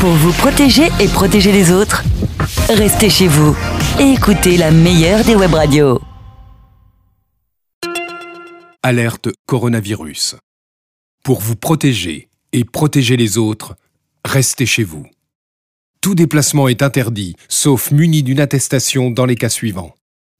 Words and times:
Pour 0.00 0.10
vous 0.10 0.32
protéger 0.32 0.86
et 1.00 1.08
protéger 1.08 1.50
les 1.50 1.72
autres, 1.72 2.04
restez 2.68 3.10
chez 3.10 3.26
vous 3.26 3.56
et 3.98 4.12
écoutez 4.12 4.56
la 4.56 4.70
meilleure 4.70 5.24
des 5.24 5.34
web 5.34 5.52
radios. 5.52 6.00
Alerte 8.84 9.30
coronavirus. 9.46 10.36
Pour 11.24 11.40
vous 11.40 11.56
protéger 11.56 12.28
et 12.52 12.64
protéger 12.64 13.16
les 13.16 13.38
autres, 13.38 13.74
restez 14.24 14.66
chez 14.66 14.84
vous. 14.84 15.04
Tout 16.00 16.14
déplacement 16.14 16.68
est 16.68 16.82
interdit, 16.82 17.34
sauf 17.48 17.90
muni 17.90 18.22
d'une 18.22 18.38
attestation 18.38 19.10
dans 19.10 19.26
les 19.26 19.34
cas 19.34 19.48
suivants. 19.48 19.96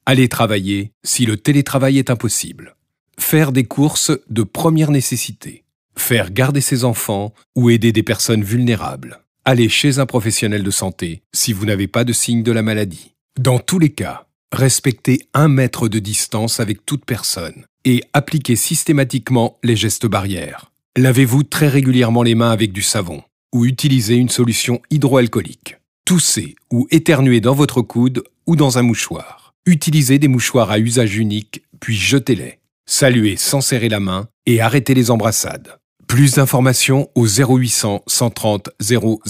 Aller 0.06 0.28
travailler 0.28 0.92
si 1.02 1.26
le 1.26 1.36
télétravail 1.36 1.98
est 1.98 2.10
impossible. 2.10 2.76
Faire 3.18 3.50
des 3.50 3.64
courses 3.64 4.12
de 4.30 4.44
première 4.44 4.92
nécessité. 4.92 5.64
Faire 5.96 6.30
garder 6.30 6.60
ses 6.60 6.84
enfants 6.84 7.34
ou 7.56 7.70
aider 7.70 7.90
des 7.90 8.04
personnes 8.04 8.44
vulnérables. 8.44 9.20
Aller 9.50 9.70
chez 9.70 9.98
un 9.98 10.04
professionnel 10.04 10.62
de 10.62 10.70
santé 10.70 11.22
si 11.32 11.54
vous 11.54 11.64
n'avez 11.64 11.86
pas 11.86 12.04
de 12.04 12.12
signe 12.12 12.42
de 12.42 12.52
la 12.52 12.60
maladie. 12.60 13.14
Dans 13.40 13.58
tous 13.58 13.78
les 13.78 13.88
cas, 13.88 14.26
respectez 14.52 15.20
un 15.32 15.48
mètre 15.48 15.88
de 15.88 15.98
distance 15.98 16.60
avec 16.60 16.84
toute 16.84 17.06
personne 17.06 17.64
et 17.86 18.04
appliquez 18.12 18.56
systématiquement 18.56 19.56
les 19.64 19.74
gestes 19.74 20.04
barrières. 20.04 20.70
Lavez-vous 20.98 21.44
très 21.44 21.68
régulièrement 21.68 22.22
les 22.22 22.34
mains 22.34 22.50
avec 22.50 22.72
du 22.72 22.82
savon 22.82 23.22
ou 23.54 23.64
utilisez 23.64 24.16
une 24.16 24.28
solution 24.28 24.82
hydroalcoolique. 24.90 25.78
Toussez 26.04 26.54
ou 26.70 26.86
éternuez 26.90 27.40
dans 27.40 27.54
votre 27.54 27.80
coude 27.80 28.24
ou 28.46 28.54
dans 28.54 28.76
un 28.76 28.82
mouchoir. 28.82 29.54
Utilisez 29.64 30.18
des 30.18 30.28
mouchoirs 30.28 30.70
à 30.70 30.78
usage 30.78 31.16
unique, 31.16 31.62
puis 31.80 31.96
jetez-les. 31.96 32.58
Saluez 32.84 33.38
sans 33.38 33.62
serrer 33.62 33.88
la 33.88 34.00
main 34.00 34.28
et 34.44 34.60
arrêtez 34.60 34.92
les 34.92 35.10
embrassades. 35.10 35.78
Plus 36.08 36.36
d'informations 36.36 37.10
au 37.14 37.26
0800 37.26 38.02
130 38.06 38.70
000, 38.80 39.20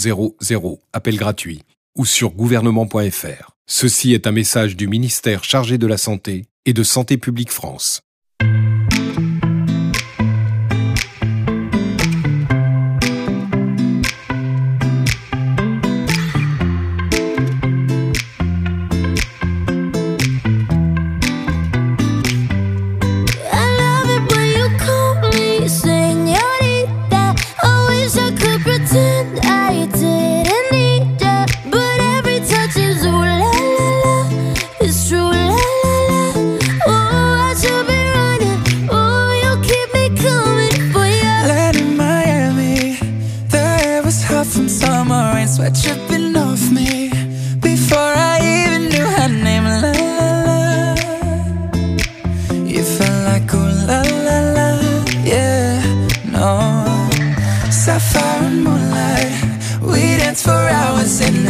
appel 0.92 1.16
gratuit, 1.16 1.62
ou 1.98 2.06
sur 2.06 2.30
gouvernement.fr. 2.30 3.50
Ceci 3.66 4.14
est 4.14 4.28
un 4.28 4.33
message 4.33 4.77
du 4.77 4.86
ministère 4.86 5.42
chargé 5.42 5.77
de 5.77 5.89
la 5.89 5.98
Santé 5.98 6.47
et 6.67 6.72
de 6.72 6.84
Santé 6.84 7.19
publique 7.19 7.50
France. 7.50 8.00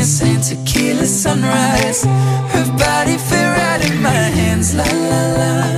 In 0.08 0.40
same 0.40 0.40
tequila 0.40 1.04
sunrise. 1.04 2.04
Her 2.04 2.66
body 2.78 3.18
fit 3.18 3.48
right 3.58 3.90
in 3.90 4.02
my 4.02 4.24
hands, 4.38 4.74
la 4.74 4.84
la 4.84 5.22
la. 5.38 5.77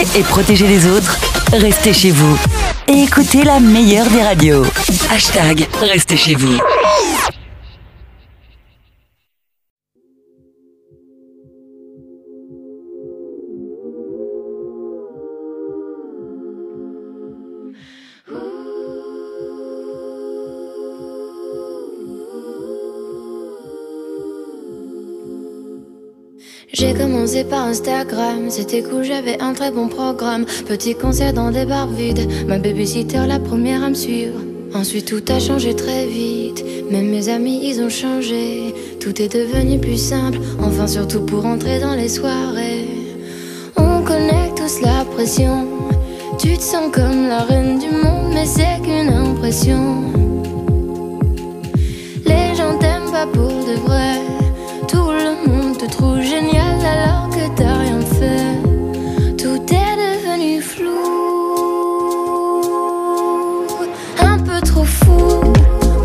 Et 0.00 0.22
protéger 0.22 0.66
les 0.66 0.86
autres, 0.86 1.18
restez 1.52 1.92
chez 1.92 2.10
vous. 2.12 2.38
Et 2.88 3.02
écoutez 3.02 3.42
la 3.42 3.60
meilleure 3.60 4.06
des 4.08 4.22
radios. 4.22 4.64
Hashtag 5.10 5.66
Restez 5.82 6.16
chez 6.16 6.34
vous. 6.34 6.58
J'ai 26.74 26.94
commencé 26.94 27.44
par 27.44 27.66
Instagram, 27.66 28.48
c'était 28.48 28.82
cool, 28.82 29.04
j'avais 29.04 29.38
un 29.42 29.52
très 29.52 29.70
bon 29.70 29.88
programme. 29.88 30.46
Petit 30.66 30.94
concert 30.94 31.34
dans 31.34 31.50
des 31.50 31.66
bars 31.66 31.86
vides, 31.86 32.26
ma 32.48 32.58
babysitter 32.58 33.26
la 33.28 33.38
première 33.38 33.84
à 33.84 33.90
me 33.90 33.94
suivre. 33.94 34.40
Ensuite 34.74 35.04
tout 35.04 35.22
a 35.30 35.38
changé 35.38 35.76
très 35.76 36.06
vite, 36.06 36.64
même 36.90 37.10
mes 37.10 37.28
amis 37.28 37.60
ils 37.62 37.82
ont 37.82 37.90
changé. 37.90 38.74
Tout 39.00 39.20
est 39.20 39.28
devenu 39.28 39.78
plus 39.80 39.98
simple, 39.98 40.38
enfin 40.62 40.86
surtout 40.86 41.20
pour 41.26 41.44
entrer 41.44 41.78
dans 41.78 41.94
les 41.94 42.08
soirées. 42.08 42.88
On 43.76 44.02
connaît 44.02 44.50
tous 44.56 44.80
la 44.80 45.04
pression, 45.04 45.68
tu 46.38 46.56
te 46.56 46.62
sens 46.62 46.90
comme 46.90 47.28
la 47.28 47.40
reine 47.40 47.80
du 47.80 47.90
monde, 47.90 48.32
mais 48.32 48.46
c'est 48.46 48.80
qu'une 48.82 49.12
impression. 49.12 50.04
Les 52.24 52.56
gens 52.56 52.78
t'aiment 52.78 53.12
pas 53.12 53.26
pour 53.26 53.48
de 53.48 53.78
vrai. 53.86 54.21
Te 55.82 55.88
trouve 55.90 56.22
génial 56.22 56.78
alors 56.86 57.28
que 57.30 57.48
t'as 57.56 57.78
rien 57.78 58.00
fait. 58.02 58.56
Tout 59.36 59.60
est 59.74 59.96
devenu 59.98 60.62
flou, 60.62 60.86
un 64.20 64.38
peu 64.38 64.60
trop 64.64 64.84
fou 64.84 65.40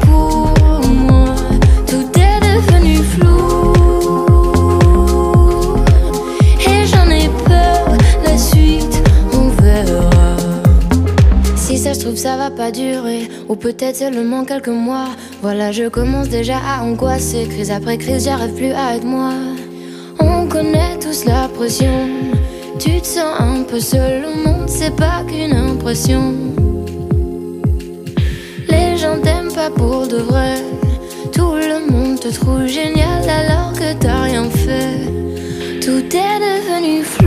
pour 0.02 0.52
moi. 0.90 1.36
Tout 1.86 2.10
est 2.16 2.40
devenu 2.42 2.96
flou 3.04 3.74
et 6.60 6.88
j'en 6.88 7.08
ai 7.12 7.30
peur. 7.46 7.98
La 8.26 8.36
suite, 8.36 9.04
on 9.32 9.50
verra. 9.62 10.10
Si 11.56 11.78
ça 11.78 11.94
se 11.94 12.00
trouve, 12.00 12.16
ça 12.16 12.36
va 12.36 12.50
pas 12.50 12.72
durer, 12.72 13.30
ou 13.48 13.56
peut-être 13.56 13.98
seulement 13.98 14.44
quelques 14.44 14.70
mois. 14.70 15.10
Voilà, 15.44 15.72
je 15.72 15.88
commence 15.88 16.30
déjà 16.30 16.58
à 16.58 16.84
angoisser. 16.84 17.48
Crise 17.48 17.70
après 17.70 18.00
crise, 18.00 18.24
j'arrive 18.24 18.56
plus 18.56 18.72
à 18.72 18.96
être 18.96 19.06
moi. 19.06 19.34
Pression. 21.58 22.32
Tu 22.78 23.02
te 23.02 23.06
sens 23.08 23.40
un 23.40 23.64
peu 23.64 23.80
seul, 23.80 24.22
le 24.22 24.44
monde, 24.44 24.68
c'est 24.68 24.96
pas 24.96 25.24
qu'une 25.28 25.54
impression. 25.54 26.34
Les 28.70 28.96
gens 28.98 29.20
t'aiment 29.22 29.52
pas 29.52 29.72
pour 29.72 30.08
de 30.08 30.18
vrai. 30.18 30.56
Tout 31.34 31.56
le 31.56 31.92
monde 31.92 32.20
te 32.20 32.28
trouve 32.28 32.68
génial 32.68 33.28
alors 33.28 33.74
que 33.74 33.94
t'as 34.00 34.22
rien 34.24 34.50
fait. 34.50 35.00
Tout 35.82 36.06
est 36.16 36.40
devenu 36.48 37.04
flou. 37.04 37.27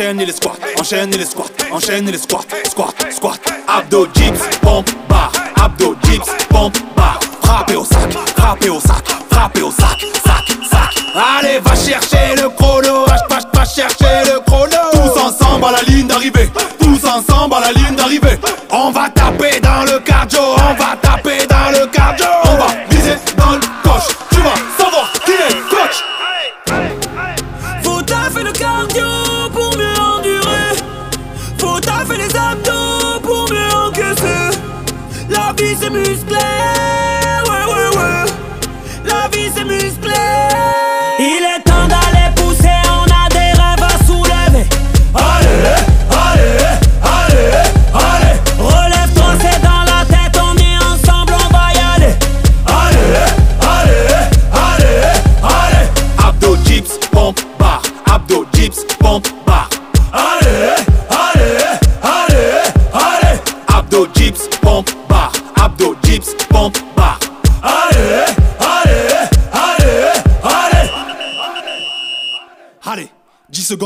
enchaîne 0.00 0.24
les 0.24 0.32
squats, 0.32 0.56
enchaîne 0.78 1.10
les 1.10 1.26
squats, 1.26 1.50
enchaîne 1.70 2.10
les 2.10 2.16
squats, 2.16 2.46
squat, 2.64 2.94
squat, 3.12 3.40
abdos, 3.68 4.06
dips, 4.14 4.49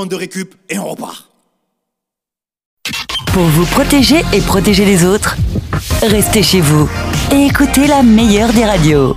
de 0.06 0.16
récup 0.16 0.54
et 0.68 0.78
on 0.78 0.88
repart. 0.88 1.28
Pour 3.32 3.44
vous 3.44 3.66
protéger 3.66 4.22
et 4.32 4.40
protéger 4.40 4.84
les 4.84 5.04
autres, 5.04 5.36
restez 6.02 6.42
chez 6.42 6.60
vous 6.60 6.88
et 7.32 7.46
écoutez 7.46 7.86
la 7.86 8.02
meilleure 8.02 8.52
des 8.52 8.64
radios. 8.64 9.16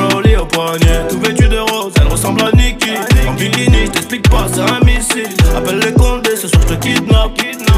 Rollie 0.00 0.36
au 0.36 0.46
poignet. 0.46 1.06
Tout 1.08 1.20
vêtu 1.20 1.48
de 1.48 1.58
rose, 1.58 1.92
elle 2.00 2.08
ressemble 2.08 2.42
à 2.42 2.50
Nikki. 2.56 2.90
En 3.28 3.32
bikini, 3.32 3.86
je 3.86 3.90
t'explique 3.90 4.28
pas, 4.28 4.46
c'est 4.52 4.60
un 4.60 4.80
missile. 4.84 5.28
Appelle 5.56 5.78
les 5.78 5.92
condés, 5.92 6.36
ce 6.36 6.48
soir 6.48 6.62
je 6.68 6.74
te 6.74 6.80
kidnappe. 6.80 7.32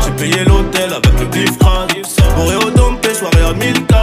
J'ai 0.05 0.11
payé 0.13 0.45
l'hôtel 0.45 0.93
avec 0.93 1.21
le 1.21 1.27
crade. 1.59 1.93
Moré 2.37 2.57
au 2.57 2.71
dompé, 2.71 3.15
soirée 3.15 3.45
à 3.49 3.53
1000 3.53 3.87
k 3.87 3.95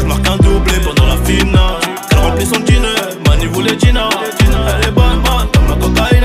Je 0.00 0.04
marque 0.04 0.28
un 0.28 0.36
doublé 0.36 0.74
pendant 0.84 1.06
la 1.06 1.16
finale. 1.24 1.80
Elle 2.10 2.18
remplit 2.18 2.46
son 2.46 2.60
dîner, 2.60 2.94
Mani 3.26 3.46
voulait 3.46 3.78
Gina. 3.78 4.08
Elle 4.40 4.88
est 4.88 4.92
bonne, 4.92 5.20
bonne 5.22 5.48
comme 5.52 5.68
la 5.68 5.76
cocaïne. 5.76 6.24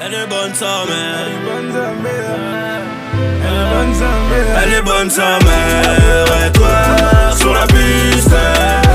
Elle 0.00 0.14
est 0.14 0.26
bonne 0.28 0.54
sa 0.54 0.84
mère. 0.86 1.36
Elle 4.62 4.72
est 4.74 4.82
bonne 4.82 5.10
sa 5.10 5.38
mère. 5.44 6.46
Et 6.46 6.52
toi, 6.52 7.36
sur 7.36 7.52
la 7.52 7.66
piste, 7.66 8.34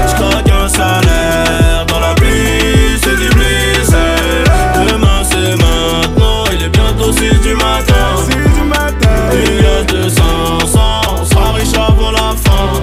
je 0.07 0.15
craque 0.15 0.49
un 0.49 0.67
salaire. 0.67 1.86
Dans 1.88 1.99
la 1.99 2.13
pluie, 2.15 2.99
c'est 3.01 3.15
du 3.15 3.29
bliss. 3.29 3.91
Demain, 4.89 5.23
c'est 5.23 5.55
maintenant. 5.55 6.43
Il 6.53 6.63
est 6.63 6.69
bientôt 6.69 7.12
6 7.12 7.39
du 7.41 7.55
matin. 7.55 8.15
Il 9.34 9.62
y 9.62 9.65
a 9.65 9.84
200, 9.84 10.21
100, 10.67 10.79
on 11.21 11.25
sera 11.25 11.51
riche 11.53 11.73
avant 11.75 12.12
la 12.12 12.36
fin. 12.36 12.81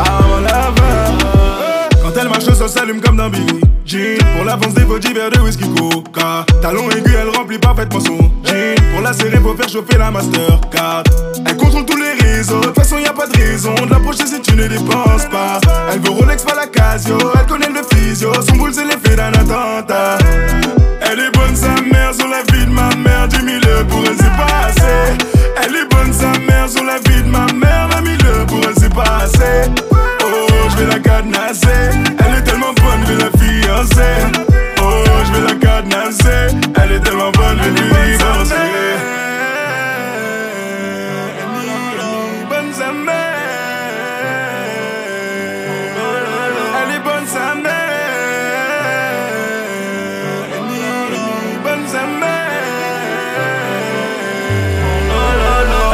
Quand 2.02 2.20
elle 2.20 2.28
marche, 2.28 2.44
ça 2.44 2.68
s'allume 2.68 3.00
comme 3.00 3.16
dans 3.16 3.28
Billy 3.28 3.67
Jean. 3.88 4.18
Pour 4.36 4.44
l'avance 4.44 4.74
des 4.74 4.84
body 4.84 5.14
verres 5.14 5.30
de 5.30 5.40
whisky 5.40 5.64
coca. 5.74 6.44
Talon 6.60 6.90
aigu, 6.90 7.10
elle 7.18 7.34
remplit 7.34 7.58
parfaitement 7.58 8.00
son 8.00 8.18
jean. 8.44 8.74
Pour 8.92 9.00
la 9.02 9.14
serrer, 9.14 9.38
faut 9.38 9.54
faire 9.56 9.68
chauffer 9.68 9.96
la 9.96 10.10
Mastercard. 10.10 11.04
Elle 11.46 11.56
contrôle 11.56 11.86
tous 11.86 11.96
les 11.96 12.12
réseaux. 12.22 12.60
De 12.60 12.66
toute 12.66 12.74
façon, 12.74 12.98
y 12.98 13.06
a 13.06 13.12
pas 13.14 13.26
de 13.26 13.38
raison 13.38 13.74
de 13.74 13.90
l'approcher 13.90 14.26
si 14.26 14.40
tu 14.42 14.54
ne 14.56 14.66
dépenses 14.66 15.24
pas. 15.30 15.58
Elle 15.90 16.00
veut 16.00 16.10
Rolex, 16.10 16.42
pas 16.44 16.54
la 16.54 16.66
Casio. 16.66 17.16
Elle 17.34 17.46
connaît 17.46 17.70
le 17.70 17.80
physio. 17.90 18.30
Son 18.46 18.56
boule, 18.56 18.74
c'est 18.74 18.84
l'effet 18.84 19.16
d'un 19.16 19.32
attentat. 19.32 20.18
Elle 21.00 21.20
est 21.20 21.30
bonne, 21.32 21.56
sa 21.56 21.80
mère, 21.90 22.12
sur 22.14 22.28
la 22.28 22.42
vie 22.52 22.66
de 22.66 22.70
ma 22.70 22.94
mère. 22.94 23.26
10 23.28 23.36
000 23.36 23.60
pour 23.88 24.04
elle, 24.04 24.16
c'est 24.18 24.36
pas. 24.36 24.68
Elle 25.64 25.76
est 25.76 25.88
bonne, 25.88 26.12
sa 26.12 26.38
mère, 26.40 26.68
sur 26.68 26.84
la 26.84 26.98
vie 26.98 27.22
de 27.22 27.28
ma 27.28 27.46
mère. 27.54 27.88
20 27.90 28.04
000 28.04 28.46
pour 28.46 28.60
elle, 28.68 28.74
c'est 28.78 28.92
pas. 28.92 29.24
Oh, 30.22 30.46
je 30.70 30.76
vais 30.76 30.86
la 30.86 30.98
cadenasser. 30.98 32.07
Oh, 33.80 35.04
je 35.24 35.32
vais 35.32 35.46
la 35.46 35.54
cadenasser. 35.54 36.56
Elle 36.82 36.92
est 36.92 37.00
tellement 37.00 37.30
bonne, 37.30 37.58
je 37.62 37.68
vais 37.68 37.80
lui 37.80 37.88
mère. 37.88 38.58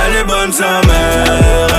Elle 0.06 0.16
est 0.16 0.24
bonne 0.24 0.52
sa 0.52 0.80
mère. 0.86 1.73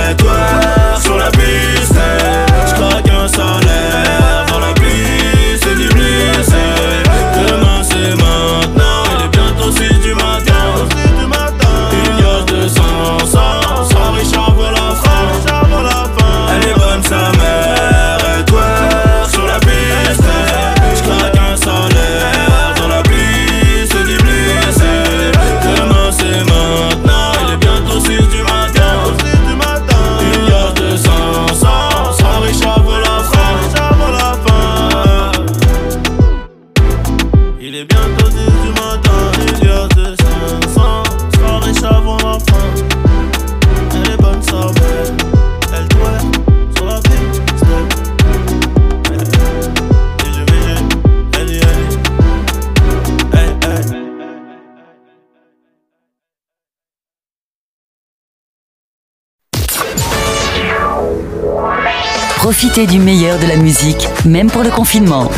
Du 62.76 62.98
meilleur 62.98 63.38
de 63.38 63.46
la 63.46 63.56
musique, 63.56 64.06
même 64.26 64.50
pour 64.50 64.62
le 64.62 64.68
confinement. 64.68 65.30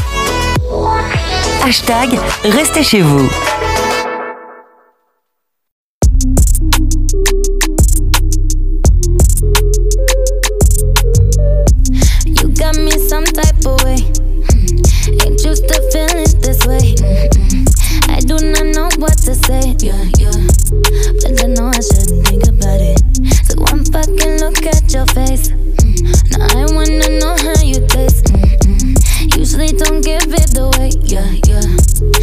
Hashtag 1.65 2.19
Restez 2.43 2.83
chez 2.83 3.01
vous. 3.01 3.31
You 12.27 12.49
got 12.59 12.77
me 12.77 12.91
some 13.09 13.23
type 13.23 13.65
of 13.65 13.85
way. 13.85 13.99
Hmm. 14.51 15.23
Ain't 15.25 15.45
used 15.45 15.69
to 15.69 15.81
feeling 15.93 16.41
this 16.41 16.67
way. 16.67 16.97
Mm-mm. 16.97 18.11
I 18.11 18.19
do 18.19 18.35
not 18.35 18.67
know 18.75 18.89
what 18.99 19.17
to 19.27 19.37
say. 19.37 19.77
Yeah, 19.79 19.95
yeah. 20.19 20.35
But 21.23 21.41
I 21.41 21.47
know 21.47 21.71
I 21.73 21.79
shouldn't 21.79 22.27
think 22.27 22.49
about 22.49 22.81
it. 22.81 23.01
So 23.47 23.61
one 23.61 23.85
fucking 23.85 24.41
look 24.41 24.67
at 24.67 24.93
your 24.93 25.07
face. 25.07 25.53
Mm-mm. 29.59 29.77
Don't 29.77 30.01
give 30.03 30.23
it 30.29 30.57
away. 30.57 30.91
Yeah, 31.03 31.35
yeah. 31.49 32.18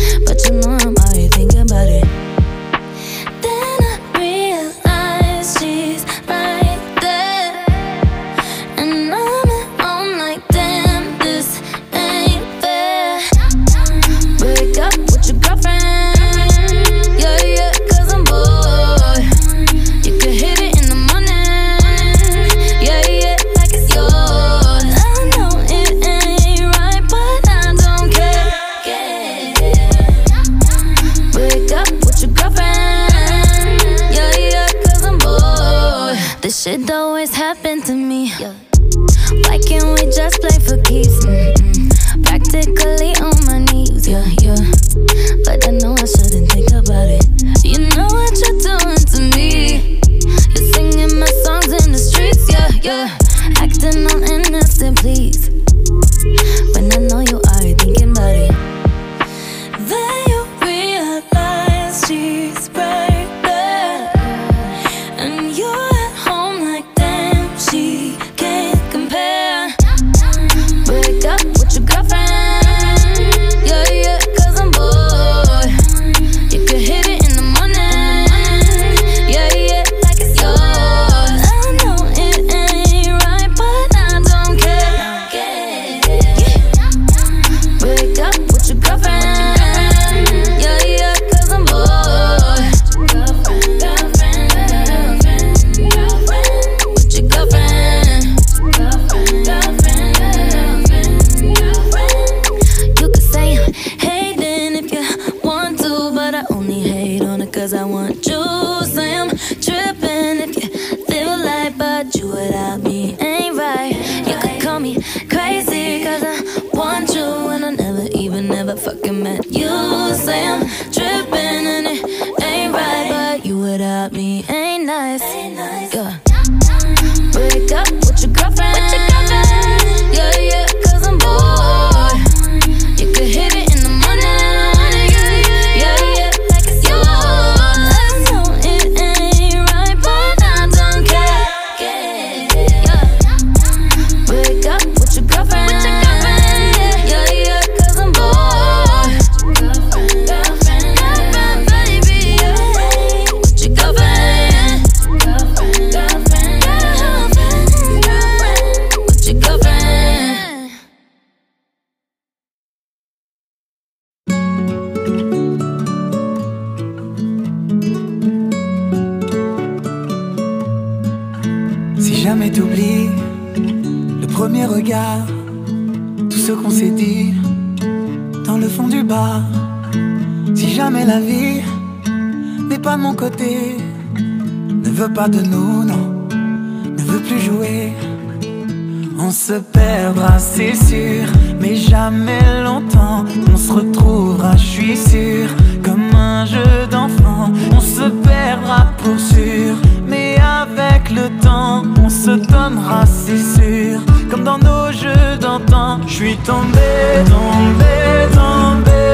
Jamais 192.05 192.61
longtemps. 192.63 193.25
On 193.51 193.57
se 193.57 193.71
retrouvera, 193.71 194.55
je 194.57 194.67
suis 194.75 194.97
sûr, 194.97 195.47
comme 195.83 196.13
un 196.15 196.45
jeu 196.45 196.85
d'enfant. 196.91 197.51
On 197.75 197.79
se 197.79 198.07
perdra 198.29 198.81
pour 198.99 199.19
sûr, 199.19 199.73
mais 200.07 200.37
avec 200.61 201.09
le 201.09 201.25
temps, 201.41 201.83
on 202.03 202.09
se 202.09 202.31
donnera, 202.53 203.05
c'est 203.07 203.43
sûr, 203.57 204.01
comme 204.29 204.43
dans 204.43 204.59
nos 204.59 204.91
jeux 204.91 205.31
d'antan. 205.39 205.99
Je 206.07 206.13
suis 206.13 206.37
tombé, 206.51 206.91
tombé, 207.35 207.95
tombé. 208.39 209.05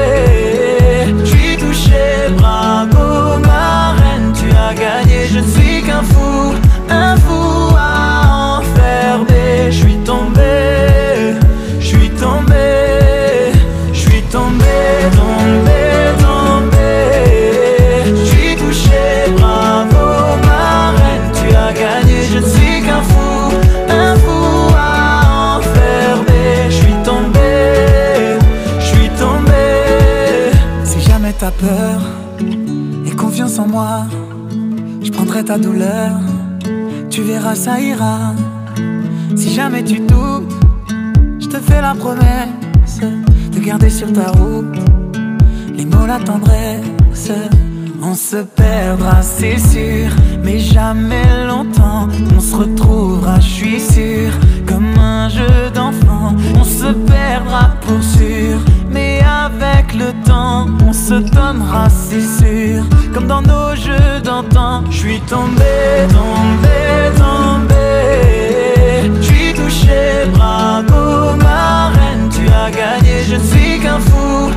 Je 1.24 1.30
suis 1.34 1.56
touché, 1.56 2.04
bravo, 2.36 3.38
ma 3.48 3.92
reine, 4.00 4.32
tu 4.38 4.48
as 4.66 4.74
gagné. 4.74 5.18
Je 5.32 5.38
ne 5.38 5.48
suis 5.54 5.82
qu'un 5.86 6.02
fou, 6.02 6.52
et 33.06 33.10
confiance 33.12 33.58
en 33.58 33.66
moi, 33.66 34.06
je 35.02 35.10
prendrai 35.10 35.44
ta 35.44 35.58
douleur. 35.58 36.12
Tu 37.10 37.22
verras, 37.22 37.54
ça 37.54 37.80
ira. 37.80 38.34
Si 39.36 39.52
jamais 39.52 39.84
tu 39.84 40.00
doutes, 40.00 40.52
je 41.40 41.46
te 41.46 41.58
fais 41.58 41.80
la 41.80 41.94
promesse 41.94 43.00
de 43.52 43.60
garder 43.60 43.90
sur 43.90 44.12
ta 44.12 44.30
route 44.32 44.76
les 45.76 45.84
mots, 45.84 46.06
la 46.06 46.18
tendresse. 46.18 47.32
On 48.04 48.14
se 48.14 48.36
perdra, 48.36 49.22
c'est 49.22 49.58
sûr, 49.58 50.10
mais 50.42 50.58
jamais 50.58 51.46
longtemps. 51.46 52.08
On 52.36 52.40
se 52.40 52.56
retrouvera, 52.56 53.38
je 53.38 53.48
suis 53.48 53.80
sûr, 53.80 54.32
comme 54.66 54.98
un 54.98 55.28
jeu 55.28 55.70
d'enfant. 55.72 56.34
On 56.58 56.64
se 56.64 56.92
perdra 56.92 57.70
pour 57.82 58.02
sûr, 58.02 58.58
avec 59.32 59.94
le 59.94 60.12
temps, 60.24 60.66
on 60.86 60.92
se 60.92 61.14
donnera, 61.14 61.88
c'est 61.88 62.28
sûr, 62.40 62.84
comme 63.12 63.26
dans 63.26 63.42
nos 63.42 63.74
jeux 63.74 64.20
d'antan. 64.22 64.84
Je 64.90 64.96
suis 64.96 65.20
tombé, 65.20 65.74
tombé, 66.18 66.78
tombé. 67.16 67.86
Je 69.20 69.26
suis 69.26 69.52
touché, 69.54 70.26
bravo, 70.34 71.36
ma 71.36 71.88
reine, 71.96 72.28
tu 72.30 72.44
as 72.48 72.70
gagné. 72.70 73.14
Je 73.28 73.36
ne 73.36 73.44
suis 73.52 73.80
qu'un 73.80 73.98
fou, 73.98 74.50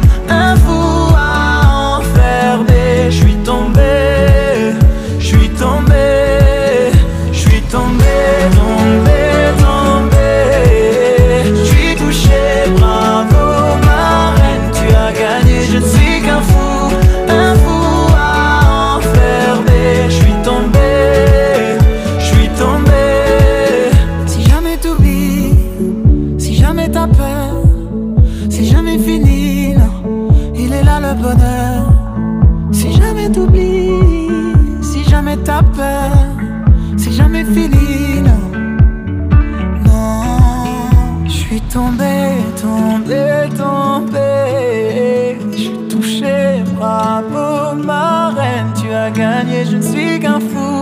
tombé, 42.65 43.49
tombé, 43.57 43.57
tombé. 43.57 45.37
Je 45.51 45.57
suis 45.57 45.87
touché, 45.89 46.63
bravo, 46.75 47.75
ma 47.75 48.29
reine, 48.29 48.71
tu 48.79 48.91
as 48.91 49.09
gagné. 49.11 49.65
Je 49.69 49.77
ne 49.77 49.81
suis 49.81 50.19
qu'un 50.19 50.39
fou, 50.39 50.73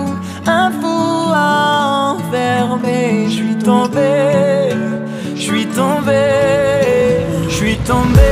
un 0.46 0.72
fou 0.80 1.32
à 1.34 2.16
enfermer. 2.16 3.26
Je 3.26 3.38
suis 3.42 3.58
tombé, 3.58 4.12
je 5.36 5.42
suis 5.42 5.68
tombé, 5.68 6.24
je 7.50 7.56
suis 7.60 7.78
tombé, 7.92 8.32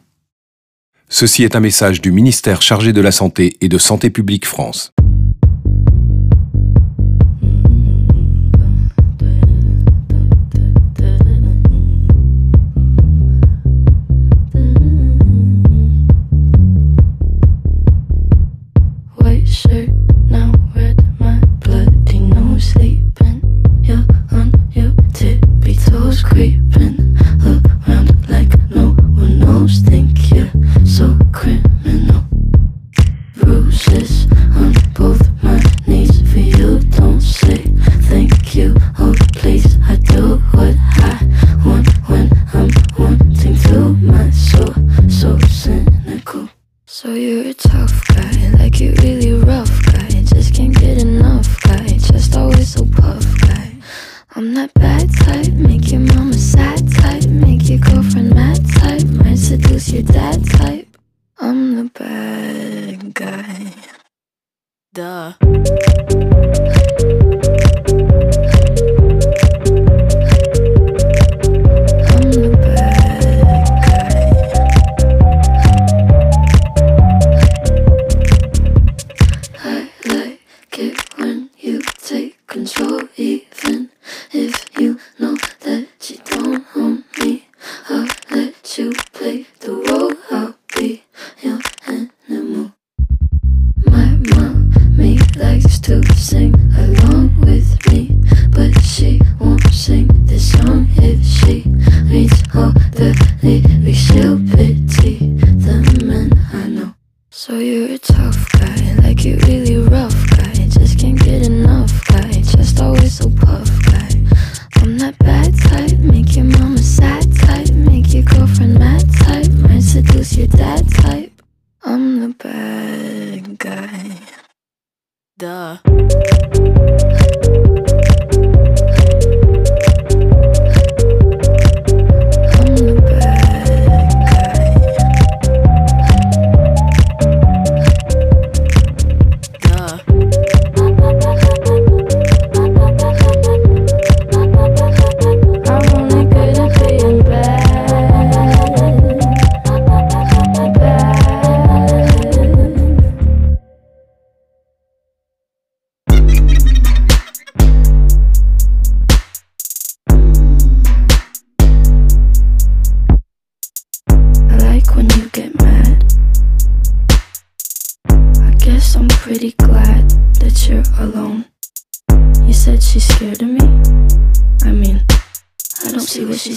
Ceci 1.13 1.43
est 1.43 1.57
un 1.57 1.59
message 1.59 1.99
du 1.99 2.13
ministère 2.13 2.61
chargé 2.61 2.93
de 2.93 3.01
la 3.01 3.11
Santé 3.11 3.57
et 3.59 3.67
de 3.67 3.77
Santé 3.77 4.09
publique 4.09 4.45
France. 4.45 4.93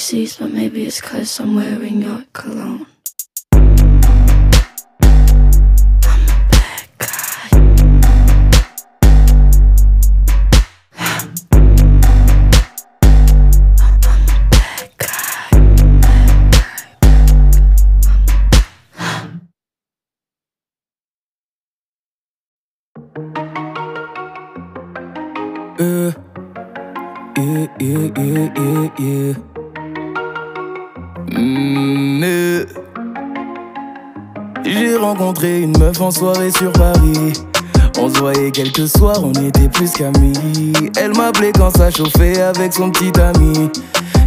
Sees, 0.05 0.37
but 0.37 0.53
maybe 0.53 0.85
it's 0.85 1.01
cause 1.01 1.41
I'm 1.41 1.55
wearing 1.57 2.03
your 2.03 2.25
cologne. 2.35 2.87
Yeah, 25.79 26.13
yeah, 27.81 28.09
yeah, 28.17 28.91
yeah, 28.99 29.64
J'ai 34.65 34.97
rencontré 34.97 35.61
une 35.63 35.77
meuf 35.79 36.01
en 36.01 36.11
soirée 36.11 36.51
sur 36.51 36.73
Paris. 36.73 37.33
On 37.99 38.09
se 38.09 38.19
voyait 38.19 38.51
quelques 38.51 38.89
soirs, 38.89 39.23
on 39.23 39.33
était 39.33 39.69
plus 39.69 39.93
qu'amis. 39.93 40.73
Elle 40.97 41.17
m'appelait 41.17 41.53
quand 41.53 41.71
ça 41.77 41.91
chauffait 41.91 42.41
avec 42.41 42.73
son 42.73 42.91
petit 42.91 43.13
ami. 43.21 43.71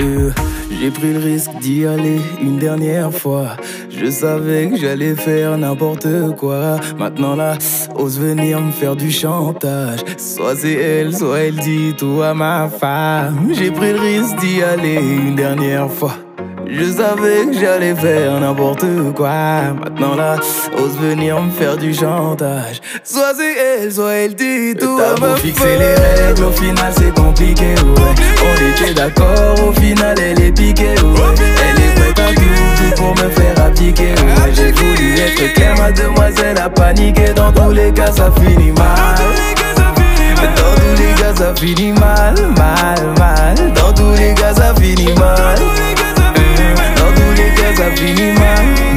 Euh, 0.00 0.30
J'ai 0.80 0.90
pris 0.90 1.12
le 1.12 1.18
risque 1.18 1.50
d'y 1.60 1.86
aller 1.86 2.20
une 2.40 2.58
dernière 2.58 3.12
fois. 3.12 3.56
Je 3.90 4.10
savais 4.10 4.68
que 4.68 4.76
j'allais 4.76 5.14
faire 5.14 5.56
n'importe 5.56 6.06
quoi. 6.36 6.78
Maintenant 6.98 7.34
là, 7.34 7.56
ose 7.96 8.20
venir 8.20 8.60
me 8.60 8.70
faire 8.70 8.94
du 8.94 9.10
chantage. 9.10 10.00
Soit 10.18 10.56
c'est 10.56 10.74
elle, 10.74 11.16
soit 11.16 11.38
elle 11.40 11.56
dit 11.56 11.94
tout 11.96 12.22
ma 12.34 12.68
femme. 12.68 13.48
J'ai 13.52 13.70
pris 13.70 13.92
le 13.92 14.00
risque 14.00 14.36
d'y 14.38 14.62
aller 14.62 15.00
une 15.00 15.34
dernière 15.34 15.90
fois. 15.90 16.25
Je 16.68 16.84
savais 16.92 17.46
que 17.46 17.58
j'allais 17.58 17.94
faire 17.94 18.40
n'importe 18.40 18.84
quoi. 19.14 19.72
Maintenant 19.82 20.14
là, 20.16 20.36
ose 20.78 20.96
venir 20.98 21.40
me 21.40 21.50
faire 21.50 21.76
du 21.76 21.94
chantage. 21.94 22.80
Soit 23.04 23.34
c'est 23.36 23.56
elle, 23.56 23.92
soit 23.92 24.12
elle 24.12 24.34
dit 24.34 24.74
tout 24.78 24.98
à 24.98 25.18
ma 25.20 25.36
fixer 25.36 25.76
les 25.78 25.94
règles, 25.94 26.44
au 26.44 26.50
final 26.50 26.92
c'est 26.96 27.14
compliqué, 27.14 27.74
ouais. 27.74 28.14
On 28.42 28.84
était 28.84 28.94
d'accord, 28.94 29.68
au 29.68 29.72
final 29.80 30.16
elle 30.18 30.40
est 30.42 30.52
piquée, 30.52 30.94
ouais. 31.02 31.34
Elle 31.68 31.82
est 31.82 31.94
prête 31.94 32.18
à 32.18 32.34
tout, 32.34 32.42
tout 32.76 33.02
pour 33.02 33.10
me 33.12 33.30
faire 33.30 33.64
appliquer, 33.64 34.10
ouais. 34.10 34.52
J'ai 34.52 34.72
voulu 34.72 35.14
être 35.18 35.54
clair, 35.54 35.74
ma 35.78 35.92
demoiselle 35.92 36.58
a 36.58 36.68
paniqué. 36.68 37.32
Dans 37.34 37.52
tous 37.52 37.70
les 37.70 37.92
cas, 37.92 38.12
ça 38.12 38.30
finit 38.40 38.72
mal. 38.72 39.16
Dans 40.36 40.74
tous 40.74 41.00
les 41.00 41.14
cas, 41.14 41.34
ça 41.34 41.54
finit 41.54 41.92
mal, 41.92 42.34
mal, 42.56 43.14
mal. 43.18 43.72
Dans 43.72 43.92
tous 43.92 44.12
les 44.18 44.34
cas, 44.34 44.52
ça 44.54 44.74
finit 44.74 45.14
mal. 45.14 45.58
Dans 47.78 47.94
tous 47.94 48.04
les 48.04 48.14
cas, 48.14 48.34
ça 48.34 48.95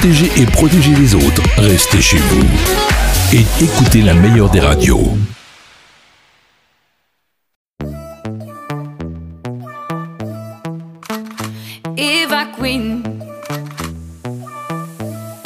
protéger 0.00 0.30
et 0.38 0.46
protéger 0.46 0.94
les 0.94 1.14
autres, 1.14 1.42
restez 1.58 2.00
chez 2.00 2.16
vous. 2.16 2.46
Et 3.34 3.44
écoutez 3.62 4.00
la 4.00 4.14
meilleure 4.14 4.48
des 4.48 4.60
radios. 4.60 5.12
Eva 11.98 12.46
Queen. 12.58 13.02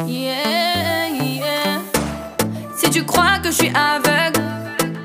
Yeah, 0.07 1.09
yeah. 1.09 1.81
Si 2.77 2.89
tu 2.89 3.03
crois 3.03 3.39
que 3.43 3.51
je 3.51 3.55
suis 3.55 3.71
aveugle, 3.75 4.39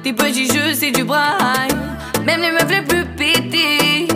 tes 0.04 0.12
petits 0.12 0.46
jeux 0.46 0.74
c'est 0.74 0.92
du 0.92 1.02
braille. 1.02 1.74
Même 2.24 2.40
les 2.40 2.52
meufs 2.52 2.70
les 2.70 2.82
plus 2.82 3.04
pétées, 3.16 4.06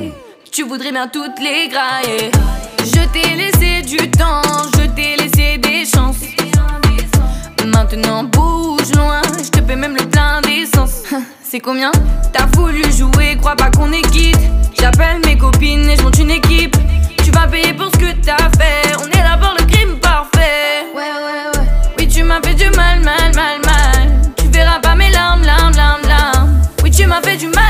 tu 0.53 0.63
voudrais 0.63 0.93
bien 0.93 1.09
toutes 1.09 1.41
les 1.41 1.69
grailler. 1.69 2.31
Je 2.79 3.05
t'ai 3.13 3.35
laissé 3.35 3.83
du 3.83 4.09
temps, 4.13 4.43
Maintenant 7.95 8.25
bouge 8.25 8.91
loin, 8.97 9.23
je 9.39 9.51
te 9.51 9.61
paie 9.61 9.77
même 9.77 9.95
le 9.95 10.05
plein 10.07 10.41
d'essence. 10.41 11.05
C'est 11.45 11.61
combien 11.61 11.93
T'as 12.33 12.47
voulu 12.57 12.83
jouer, 12.91 13.37
crois 13.41 13.55
pas 13.55 13.71
qu'on 13.71 13.93
est 13.93 14.03
quitte. 14.11 14.37
J'appelle 14.77 15.21
mes 15.25 15.39
copines 15.39 15.89
et 15.89 15.97
je 15.97 16.03
monte 16.03 16.19
une 16.19 16.33
équipe. 16.33 16.75
Tu 17.23 17.31
vas 17.31 17.47
payer 17.47 17.73
pour 17.73 17.87
ce 17.93 17.99
que 17.99 18.11
t'as 18.21 18.51
fait. 18.59 18.97
On 18.99 19.07
est 19.17 19.23
là 19.23 19.39
pour 19.41 19.55
le 19.57 19.65
crime 19.67 19.97
parfait. 20.01 20.91
Ouais, 20.93 21.03
ouais, 21.03 21.61
ouais. 21.61 21.67
Oui, 21.97 22.09
tu 22.09 22.25
m'as 22.25 22.41
fait 22.43 22.55
du 22.55 22.69
mal, 22.71 22.99
mal, 22.99 23.33
mal, 23.33 23.61
mal. 23.65 24.33
Tu 24.39 24.49
verras 24.49 24.81
pas 24.81 24.97
mes 24.97 25.11
larmes, 25.13 25.45
larmes, 25.45 25.77
larmes, 25.77 26.03
larmes. 26.09 26.63
Oui, 26.83 26.91
tu 26.91 27.07
m'as 27.07 27.23
fait 27.23 27.37
du 27.37 27.47
mal, 27.47 27.64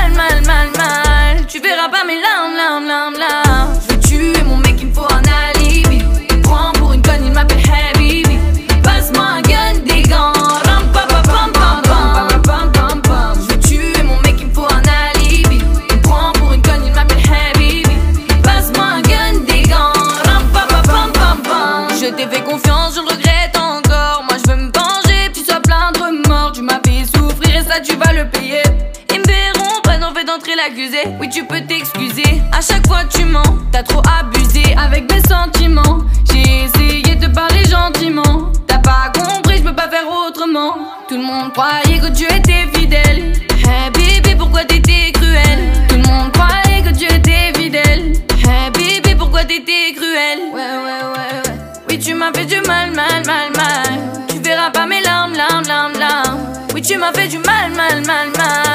Oui, 31.19 31.29
tu 31.29 31.45
peux 31.45 31.61
t'excuser. 31.61 32.41
À 32.51 32.61
chaque 32.61 32.87
fois, 32.87 33.03
tu 33.09 33.23
mens. 33.25 33.43
T'as 33.71 33.83
trop 33.83 34.01
abusé 34.19 34.75
avec 34.77 35.11
mes 35.11 35.21
sentiments. 35.21 35.99
J'ai 36.31 36.65
essayé 36.65 37.15
de 37.15 37.27
parler 37.27 37.63
gentiment. 37.65 38.51
T'as 38.67 38.79
pas 38.79 39.11
compris, 39.13 39.57
je 39.57 39.63
peux 39.63 39.75
pas 39.75 39.89
faire 39.89 40.07
autrement. 40.07 40.75
Tout 41.07 41.17
le 41.17 41.23
monde 41.23 41.53
croyait 41.53 41.99
que 41.99 42.11
tu 42.11 42.25
étais 42.25 42.67
fidèle. 42.73 43.33
Hey 43.67 43.91
bébé, 43.93 44.35
pourquoi 44.37 44.65
t'étais 44.65 45.11
cruel? 45.13 45.71
Tout 45.87 45.95
le 45.95 46.03
monde 46.03 46.31
croyait 46.33 46.81
que 46.81 46.97
tu 46.97 47.05
étais 47.05 47.53
fidèle. 47.55 48.13
Hey 48.47 48.71
bébé, 48.71 49.15
pourquoi 49.17 49.43
t'étais 49.43 49.93
cruel? 49.95 50.39
Ouais, 50.53 50.59
ouais, 50.59 51.03
ouais, 51.13 51.45
ouais. 51.45 51.53
Oui, 51.89 51.99
tu 51.99 52.13
m'as 52.13 52.31
fait 52.33 52.45
du 52.45 52.59
mal, 52.67 52.91
mal, 52.91 53.25
mal, 53.25 53.51
mal. 53.55 54.25
Tu 54.27 54.39
verras 54.39 54.71
pas 54.71 54.85
mes 54.85 55.01
larmes, 55.01 55.33
larmes, 55.33 55.67
larmes, 55.67 55.99
larmes. 55.99 56.39
Oui, 56.73 56.81
tu 56.81 56.97
m'as 56.97 57.13
fait 57.13 57.27
du 57.27 57.37
mal, 57.37 57.71
mal, 57.75 58.05
mal, 58.05 58.29
mal. 58.37 58.74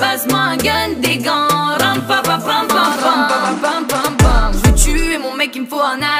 Habibi. 0.00 0.10
Passe-moi 0.10 0.38
un 0.38 0.56
gun, 0.56 1.00
des 1.00 1.18
gants. 1.18 1.78
Ram, 1.78 2.00
pa, 2.08 2.22
pa, 2.22 2.38
pam, 2.38 2.66
pam, 2.66 2.92
pam, 3.02 3.28
pam, 3.28 3.60
pam, 3.60 3.86
pam, 3.86 4.16
pam. 4.16 4.52
Je 4.52 4.70
vais 4.70 4.74
tuer 4.74 5.18
mon 5.18 5.34
mec. 5.34 5.54
il 5.54 5.62
me 5.62 5.66
faut 5.66 5.80
un 5.80 6.00
alibi. 6.00 6.19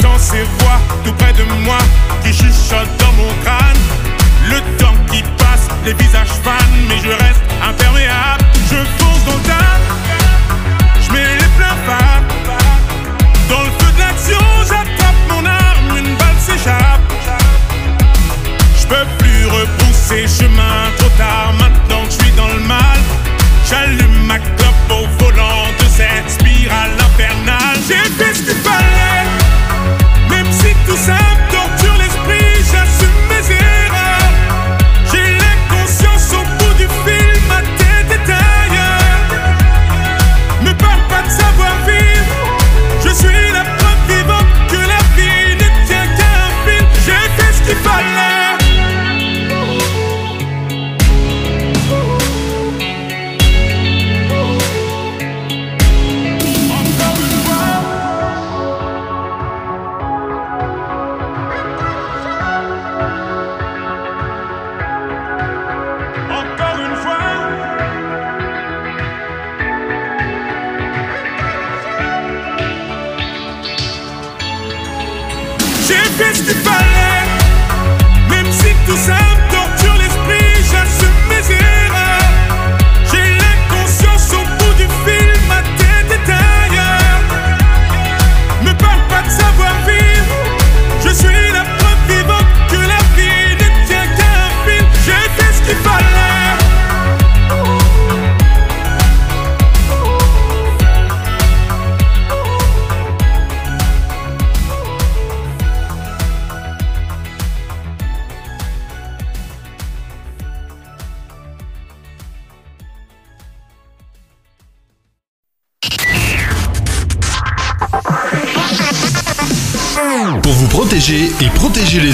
J'entends 0.00 0.18
ces 0.18 0.42
voix 0.42 0.78
tout 1.04 1.12
près 1.14 1.32
de 1.32 1.42
moi 1.64 1.78
qui 2.22 2.32
chuchotent 2.32 2.96
dans 2.98 3.12
mon 3.12 3.32
crâne. 3.42 3.76
Le 4.48 4.60
temps 4.76 4.94
qui 5.10 5.22
passe, 5.36 5.68
les 5.84 5.94
visages 5.94 6.28
fans, 6.42 6.52
mais 6.88 6.98
je 6.98 7.08
reste 7.08 7.42
imperméable. 7.62 8.44
Je 8.70 8.76
fonce 8.98 9.24
dans 9.24 9.34
le 9.34 9.42
tas, 9.42 9.78
je 11.00 11.12
mets 11.12 11.34
les 11.36 11.48
pleins 11.56 11.76
phares. 11.86 12.22
Dans 13.48 13.60
le 13.60 13.70
feu 13.78 13.92
de 13.92 13.98
l'action, 13.98 14.38
j'attrape 14.62 15.16
mon 15.30 15.44
arme, 15.44 15.98
une 15.98 16.14
balle 16.16 16.38
s'échappe. 16.38 17.00
Je 18.80 18.86
peux 18.86 19.06
plus 19.18 19.46
repousser 19.46 20.26
chemin 20.28 20.90
trop 20.98 21.10
tard 21.16 21.54
maintenant 21.58 22.04
que 22.04 22.12
je 22.12 22.24
suis 22.24 22.32
dans 22.32 22.48
le 22.48 22.60
mal. 22.60 22.98
J'allume 23.68 24.26
ma 24.26 24.38
clope 24.38 24.90
au 24.90 25.24
volant 25.24 25.66
de 25.78 25.84
cette 25.84 26.30
spirale 26.30 26.92
infernale. 26.98 27.78
J'ai 27.86 28.08
fait 28.12 28.34
ce 28.34 28.42
qu'il 28.42 28.62
fallait, 28.62 28.97
tout 30.88 30.96
ça 30.96 31.47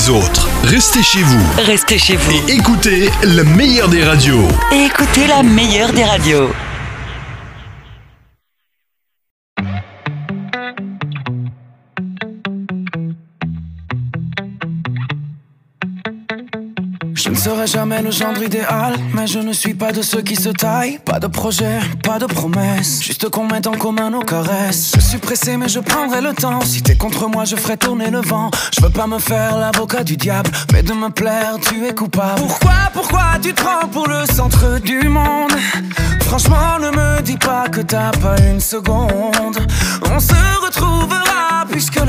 les 0.04 0.10
autres, 0.10 0.48
restez 0.64 1.02
chez 1.02 1.22
vous. 1.22 1.44
Restez 1.58 1.98
chez 1.98 2.16
vous. 2.16 2.32
Et 2.32 2.52
écoutez 2.52 3.10
le 3.22 3.42
meilleur 3.42 3.88
des 3.88 4.02
radios. 4.02 4.48
Et 4.72 4.84
écoutez 4.84 5.26
la 5.26 5.42
meilleure 5.42 5.92
des 5.92 6.04
radios. 6.04 6.50
Jamais 17.74 18.02
le 18.02 18.10
gendre 18.12 18.42
idéal, 18.42 18.94
mais 19.14 19.26
je 19.26 19.40
ne 19.40 19.52
suis 19.52 19.74
pas 19.74 19.90
de 19.90 20.00
ceux 20.00 20.22
qui 20.22 20.36
se 20.36 20.48
taillent. 20.48 20.98
Pas 21.04 21.18
de 21.18 21.26
projet, 21.26 21.80
pas 22.04 22.18
de 22.20 22.26
promesse, 22.26 23.02
juste 23.02 23.28
qu'on 23.28 23.46
mette 23.46 23.66
en 23.66 23.72
commun 23.72 24.10
nos 24.10 24.20
caresses. 24.20 24.92
Je 24.94 25.00
suis 25.00 25.18
pressé, 25.18 25.56
mais 25.56 25.68
je 25.68 25.80
prendrai 25.80 26.20
le 26.20 26.32
temps. 26.34 26.60
Si 26.60 26.82
t'es 26.82 26.96
contre 26.96 27.28
moi, 27.28 27.44
je 27.44 27.56
ferai 27.56 27.76
tourner 27.76 28.10
le 28.10 28.20
vent. 28.20 28.50
Je 28.74 28.80
veux 28.80 28.90
pas 28.90 29.06
me 29.06 29.18
faire 29.18 29.56
l'avocat 29.56 30.04
du 30.04 30.16
diable, 30.16 30.50
mais 30.72 30.82
de 30.82 30.92
me 30.92 31.08
plaire, 31.10 31.56
tu 31.60 31.84
es 31.84 31.94
coupable. 31.94 32.40
Pourquoi, 32.40 32.78
pourquoi 32.92 33.24
tu 33.42 33.52
te 33.52 33.60
prends 33.60 33.88
pour 33.88 34.06
le 34.08 34.24
centre 34.32 34.80
du 34.80 35.08
monde? 35.08 35.52
Franchement, 36.22 36.78
ne 36.80 36.90
me 36.90 37.22
dis 37.22 37.38
pas 37.38 37.68
que 37.68 37.80
t'as 37.80 38.12
pas 38.12 38.36
une 38.50 38.60
seconde. 38.60 39.58
On 40.14 40.20
se 40.20 40.64
retrouvera 40.64 41.34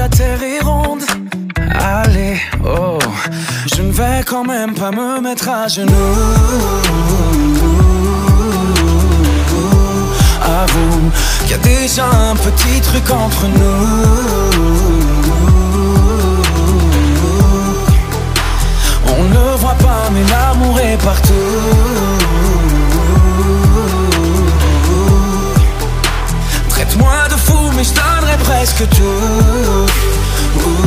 terre 0.09 0.43
est 0.43 0.59
ronde. 0.59 1.44
Allez, 1.73 2.39
oh, 2.63 2.99
je 3.75 3.81
ne 3.81 3.91
vais 3.91 4.23
quand 4.25 4.43
même 4.43 4.73
pas 4.73 4.91
me 4.91 5.21
mettre 5.21 5.49
à 5.49 5.67
genoux. 5.67 5.91
Avoue 10.41 11.11
qu'il 11.41 11.51
y 11.51 11.53
a 11.53 11.57
déjà 11.57 12.05
un 12.05 12.35
petit 12.35 12.81
truc 12.81 13.09
entre 13.09 13.47
nous. 13.47 14.65
On 19.07 19.23
ne 19.23 19.57
voit 19.57 19.75
pas, 19.75 20.09
mais 20.13 20.23
l'amour 20.29 20.79
est 20.79 20.97
partout. 21.03 21.33
Traite-moi 26.69 27.27
de 27.29 27.35
fou, 27.35 27.71
mais 27.75 27.83
je 27.83 27.93
donnerai 27.93 28.37
presque 28.43 28.87
tout. 28.89 30.84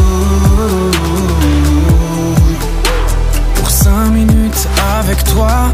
Pour 3.79 3.85
cinq 3.85 4.11
minutes 4.11 4.69
avec 4.99 5.23
toi. 5.23 5.71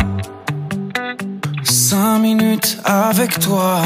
Cinq 1.62 2.18
minutes 2.18 2.78
avec 2.84 3.38
toi. 3.38 3.80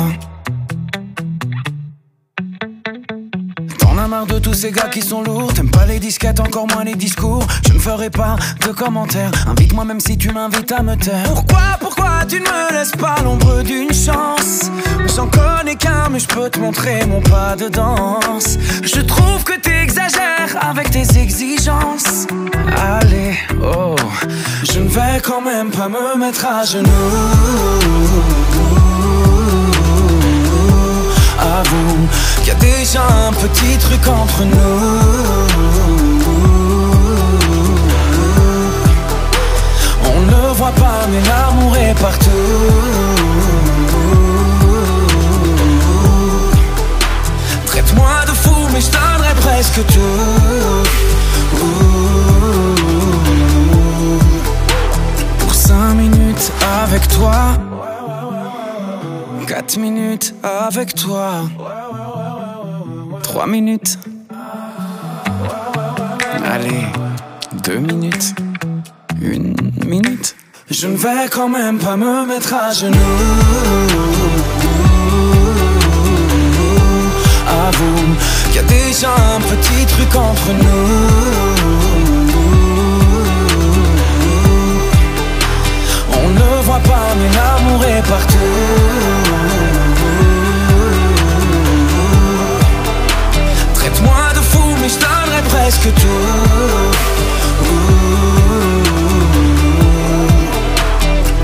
T'en 3.78 3.96
as 3.96 4.08
marre 4.08 4.26
de 4.26 4.40
tous 4.40 4.54
ces 4.54 4.72
gars 4.72 4.88
qui 4.88 5.02
sont 5.02 5.22
lourds. 5.22 5.52
T'aimes 5.54 5.70
pas 5.70 5.86
les 5.86 6.00
disquettes, 6.00 6.40
encore 6.40 6.66
moins 6.66 6.82
les 6.82 6.96
discours. 6.96 7.46
Je 7.68 7.74
ne 7.74 7.78
ferai 7.78 8.10
pas 8.10 8.34
de 8.66 8.72
commentaires. 8.72 9.30
Invite-moi 9.46 9.84
même 9.84 10.00
si 10.00 10.18
tu 10.18 10.32
m'invites 10.32 10.72
à 10.72 10.82
me 10.82 10.96
taire. 10.96 11.22
Pourquoi, 11.22 11.76
pourquoi 11.78 12.24
tu 12.28 12.40
ne 12.40 12.46
me 12.46 12.72
laisses 12.72 12.96
pas 12.96 13.16
l'ombre 13.22 13.62
d'une 13.62 13.92
chance? 13.92 14.70
J'en 15.14 15.28
connais 15.28 15.76
qu'un, 15.76 16.08
mais 16.10 16.18
je 16.18 16.26
peux 16.26 16.50
te 16.50 16.58
montrer 16.58 17.06
mon 17.06 17.20
pas 17.20 17.54
de 17.54 17.68
danse. 17.68 18.58
Je 18.82 19.00
trouve 19.00 19.44
que 19.44 19.58
t'exagères 19.60 20.47
quand 25.20 25.40
même 25.40 25.70
pas 25.70 25.88
me 25.88 26.18
mettre 26.18 26.44
à 26.46 26.64
genoux. 26.64 26.88
Avoue 31.38 32.08
qu'il 32.38 32.48
y 32.48 32.50
a 32.50 32.54
déjà 32.54 33.02
un 33.26 33.32
petit 33.32 33.78
truc 33.78 34.06
entre 34.06 34.44
nous. 34.44 35.00
On 40.04 40.20
ne 40.20 40.52
voit 40.54 40.72
pas, 40.72 41.06
mais 41.10 41.22
l'amour 41.28 41.76
est 41.76 41.94
partout. 42.00 42.28
Traite-moi 47.66 48.24
de 48.26 48.32
fou, 48.32 48.68
mais 48.72 48.80
je 48.80 48.90
presque 49.40 49.86
tout. 49.86 50.78
Minutes 56.38 56.52
avec 56.82 57.08
toi. 57.08 57.34
4 59.46 59.76
minutes 59.78 60.34
avec 60.42 60.94
toi. 60.94 61.42
3 63.22 63.46
minutes. 63.46 63.98
Allez, 66.44 66.86
2 67.64 67.78
minutes. 67.78 68.34
Une 69.20 69.54
minute. 69.84 70.36
Je 70.70 70.86
ne 70.86 70.96
vais 70.96 71.28
quand 71.30 71.48
même 71.48 71.78
pas 71.78 71.96
me 71.96 72.26
mettre 72.26 72.54
à 72.54 72.72
genoux. 72.72 72.94
Avoue 77.66 78.14
qu'il 78.46 78.56
y 78.56 78.58
a 78.58 78.62
déjà 78.62 79.10
un 79.10 79.40
petit 79.40 79.86
truc 79.86 80.14
entre 80.14 80.52
nous. 80.52 81.57
Pas, 86.84 87.14
mais 87.18 87.30
l'amour 87.36 87.84
est 87.84 88.02
partout. 88.08 88.36
Traite-moi 93.74 94.32
de 94.34 94.40
fou, 94.40 94.62
mais 94.80 94.88
je 94.88 94.98
donnerai 94.98 95.42
presque 95.48 95.94
tout. 95.94 96.34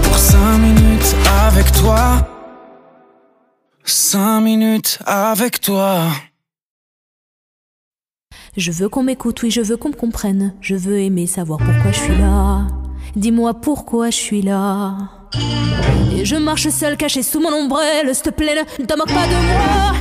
Pour 0.03 0.19
cinq 0.19 0.59
minutes 0.59 1.17
avec 1.47 1.73
toi. 1.73 2.29
Cinq 3.85 4.41
minutes 4.41 4.99
avec 5.05 5.61
toi. 5.61 6.09
Je 8.57 8.71
veux 8.71 8.89
qu'on 8.89 9.03
m'écoute, 9.03 9.43
oui, 9.43 9.51
je 9.51 9.61
veux 9.61 9.77
qu'on 9.77 9.89
me 9.89 9.95
comprenne. 9.95 10.55
Je 10.61 10.77
veux 10.77 11.01
aimer 11.01 11.27
savoir 11.27 11.59
pourquoi 11.59 11.91
je 11.93 11.99
suis 11.99 12.17
là. 12.17 12.67
Dis-moi 13.17 13.55
pourquoi 13.55 14.11
je 14.11 14.17
suis 14.17 14.43
là. 14.43 14.97
Et 16.17 16.25
je 16.25 16.37
marche 16.37 16.69
seul, 16.69 16.97
caché 16.97 17.23
sous 17.23 17.41
mon 17.41 17.53
ombrelle. 17.53 18.15
S'il 18.15 18.23
te 18.23 18.31
plaît, 18.31 18.65
ne 18.79 18.85
te 18.85 18.97
moque 18.97 19.13
pas 19.13 19.27
de 19.27 19.35
moi. 19.35 19.93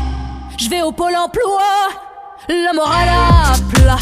Je 0.58 0.70
vais 0.70 0.82
au 0.82 0.92
pôle 0.92 1.16
emploi. 1.16 1.62
La 2.50 2.74
morale 2.74 3.10
à 3.10 3.54
plat. 3.74 3.98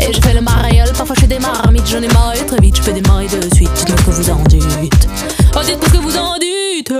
Et 0.00 0.12
je 0.12 0.20
fais 0.20 0.34
le 0.34 0.40
mariole, 0.40 0.92
parfois 0.96 1.16
je 1.18 1.26
des 1.26 1.38
marmites, 1.38 1.86
j'en 1.86 2.02
ai 2.02 2.08
marre 2.08 2.34
très 2.46 2.60
vite, 2.60 2.76
je 2.76 2.90
des 2.90 3.00
maris 3.02 3.28
de 3.28 3.54
suite, 3.54 3.70
dites-moi 3.74 3.96
ce 3.98 4.04
que 4.04 4.10
vous 4.10 4.30
en 4.30 4.42
dites. 4.44 5.08
Oh, 5.56 5.60
dites-moi 5.64 5.88
ce 5.88 5.92
que 5.92 5.98
vous 5.98 6.16
en 6.18 6.34
dites. 6.38 6.92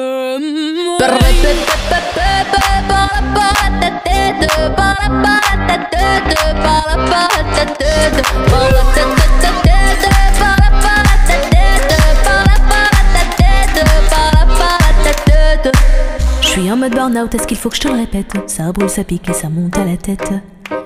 Burn-out, 16.91 17.35
est-ce 17.35 17.47
qu'il 17.47 17.57
faut 17.57 17.71
que 17.71 17.77
je 17.77 17.81
te 17.81 17.89
le 17.89 17.95
répète? 17.95 18.31
Ça 18.47 18.71
brûle, 18.71 18.91
ça 18.91 19.05
pique 19.05 19.29
et 19.29 19.33
ça 19.33 19.49
monte 19.49 19.77
à 19.79 19.85
la 19.85 19.97
tête. 19.97 20.31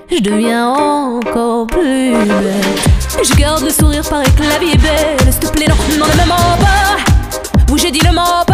Je 0.09 0.19
deviens 0.21 0.67
encore 0.69 1.67
plus 1.67 2.13
bête. 2.13 2.89
Je 3.21 3.35
garde 3.35 3.63
le 3.63 3.69
sourire, 3.69 4.03
paraît 4.09 4.23
que 4.23 4.77
belle. 4.77 5.31
S'il 5.31 5.39
te 5.39 5.47
plaît, 5.47 5.67
non, 5.67 5.75
non, 5.99 6.05
ne 6.05 6.21
me 6.21 6.27
mens 6.27 6.57
pas. 6.59 7.75
J'ai 7.77 7.91
dit 7.91 7.99
le 7.99 8.13
mens. 8.13 8.45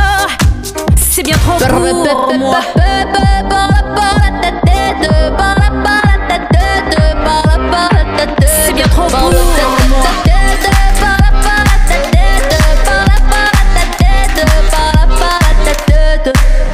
C'est 0.97 1.23
bien 1.23 1.37
trop 1.37 1.57
pour 1.59 2.33
moi. 2.39 2.59
C'est 8.65 8.73
bien 8.73 8.87
trop 8.87 9.03
pour 9.03 9.19
moi. 9.19 9.31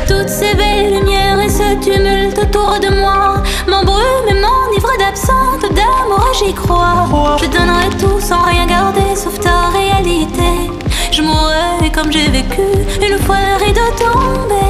Toutes 0.08 0.30
ces 0.30 0.56
belles 0.56 0.94
lumières 0.94 1.40
et 1.40 1.50
ce 1.50 1.76
tumulte 1.84 2.38
autour 2.38 2.80
de 2.80 2.90
moi 3.00 3.44
m'embrument 3.68 4.28
et 4.30 4.34
m'enivrent 4.34 4.98
d'absente 5.00 5.74
d'amour, 5.74 6.32
j'y 6.40 6.54
crois. 6.54 7.38
Je 7.42 7.48
donnerai 7.48 7.90
tout 8.00 8.20
sans 8.20 8.42
rien 8.44 8.66
garder 8.66 9.16
sauf 9.16 9.40
ta 9.40 9.70
réalité. 9.70 10.72
Comme 11.94 12.12
j'ai 12.12 12.30
vécu 12.30 12.62
une 13.02 13.20
fois 13.20 13.38
le 13.42 13.66
rideau 13.66 13.82
tombé. 13.98 14.61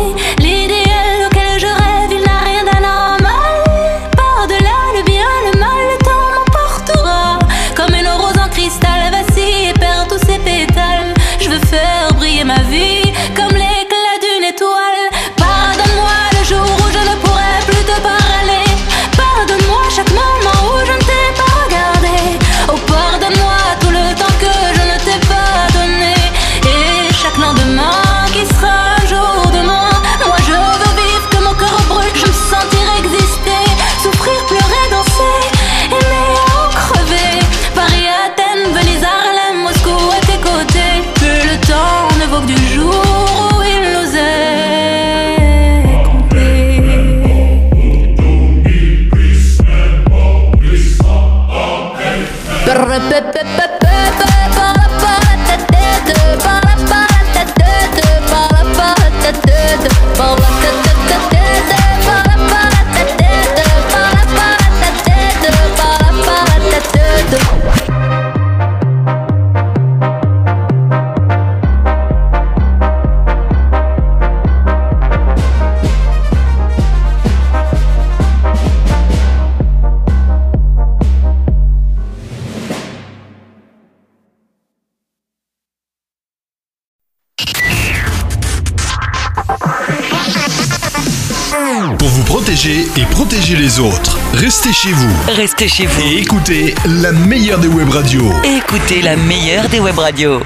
et 92.70 93.06
protéger 93.10 93.56
les 93.56 93.80
autres. 93.80 94.20
Restez 94.34 94.72
chez 94.72 94.92
vous. 94.92 95.16
Restez 95.30 95.68
chez 95.68 95.88
vous. 95.88 96.02
Et 96.02 96.20
écoutez 96.20 96.76
la 96.86 97.12
meilleure 97.12 97.60
des 97.60 97.68
web 97.68 97.90
radios. 97.90 98.32
Écoutez 98.44 99.02
la 99.02 99.16
meilleure 99.16 99.68
des 99.68 99.80
web 99.80 99.98
radios. 99.98 100.42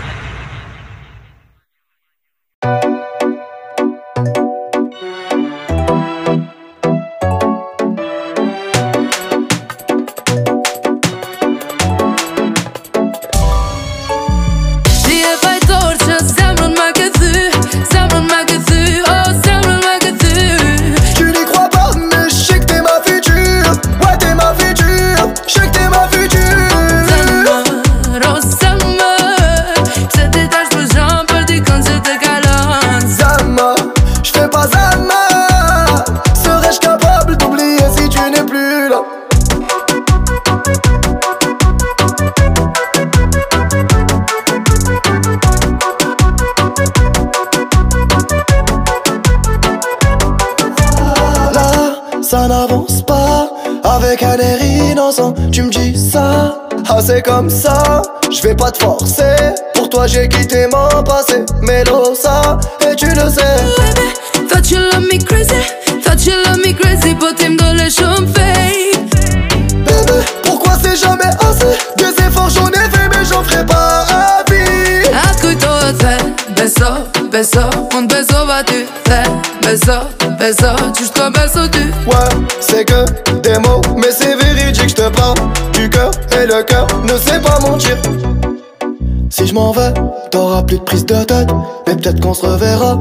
T'auras 90.31 90.63
plus 90.63 90.77
de 90.77 90.83
prise 90.83 91.05
de 91.05 91.23
tête, 91.23 91.49
mais 91.87 91.95
peut-être 91.95 92.19
qu'on 92.19 92.33
se 92.33 92.45
reverra. 92.45 92.99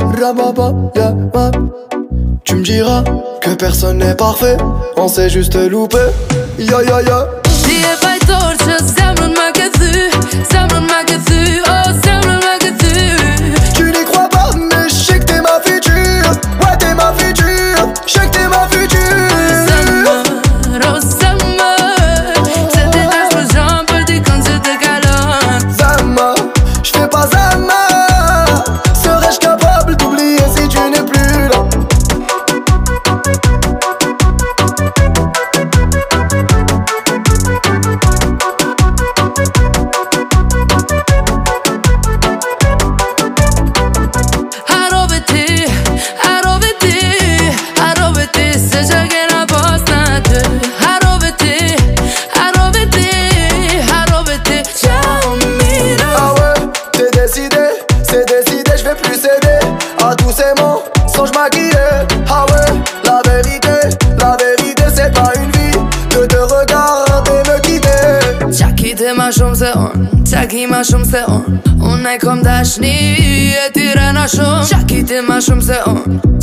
Tu 2.45 2.55
me 2.57 2.63
diras 2.63 3.03
que 3.41 3.51
personne 3.51 3.99
n'est 3.99 4.15
parfait, 4.15 4.57
on 4.97 5.09
s'est 5.09 5.31
juste 5.31 5.57
loupé. 5.57 5.99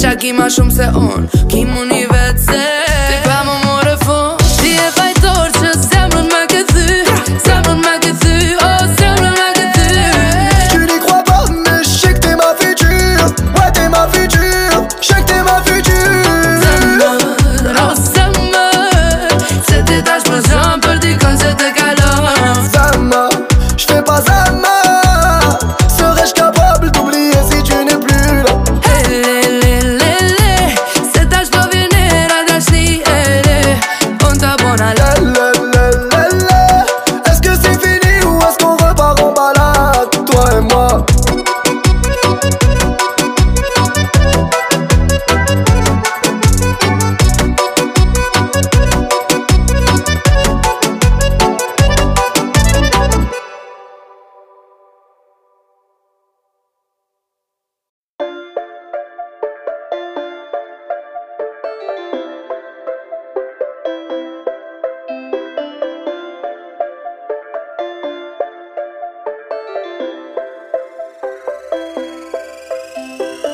Qa 0.02 0.16
ki 0.18 0.32
ma 0.34 0.48
shumë 0.50 0.74
se 0.74 0.86
on. 0.98 1.28
Ki 1.52 1.60
mu 1.70 1.84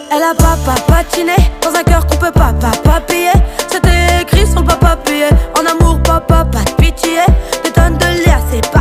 Elle 0.09 0.23
a 0.23 0.33
papa 0.33 0.79
patiné 0.87 1.35
dans 1.61 1.77
un 1.77 1.83
cœur 1.83 2.05
qu'on 2.07 2.17
peut 2.17 2.31
pas 2.31 2.53
papa 2.53 3.01
payer. 3.01 3.31
C'était 3.67 4.21
écrit 4.21 4.47
sur 4.47 4.61
le 4.61 4.65
papa 4.67 4.95
payer. 5.03 5.29
En 5.57 5.65
amour, 5.65 6.01
papa, 6.01 6.45
pas 6.45 6.63
de 6.63 6.71
pitié. 6.81 7.19
Des 7.63 7.71
tonnes 7.71 7.97
de 7.97 8.23
l'air, 8.25 8.39
c'est 8.49 8.71
pas. 8.71 8.76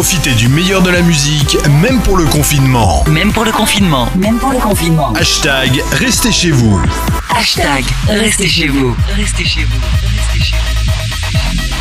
Profitez 0.00 0.32
du 0.32 0.48
meilleur 0.48 0.80
de 0.80 0.88
la 0.88 1.02
musique, 1.02 1.58
même 1.68 2.00
pour 2.00 2.16
le 2.16 2.24
confinement. 2.24 3.04
Même 3.06 3.34
pour 3.34 3.44
le 3.44 3.52
confinement. 3.52 4.08
Même 4.16 4.38
pour 4.38 4.50
le 4.50 4.58
confinement. 4.58 5.12
Hashtag 5.12 5.82
Restez 5.92 6.32
chez 6.32 6.52
vous. 6.52 6.80
Hashtag 7.28 7.84
Restez 8.08 8.48
chez 8.48 8.68
vous. 8.68 8.96
Restez 9.14 9.44
chez 9.44 9.64
vous. 9.64 9.76
Restez 9.76 10.42
chez 10.42 10.54
vous. 10.54 10.70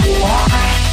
Restez 0.04 0.12
chez 0.12 0.36
vous. 0.84 0.89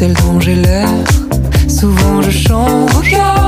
celle 0.00 0.14
dont 0.14 0.40
j'ai 0.40 0.54
l'air. 0.54 0.88
Souvent 1.68 2.22
je 2.22 2.30
change. 2.30 3.39